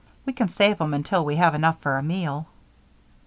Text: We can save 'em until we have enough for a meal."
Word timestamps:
We 0.25 0.33
can 0.33 0.49
save 0.49 0.81
'em 0.81 0.95
until 0.95 1.23
we 1.23 1.35
have 1.35 1.53
enough 1.53 1.79
for 1.81 1.99
a 1.99 2.01
meal." 2.01 2.47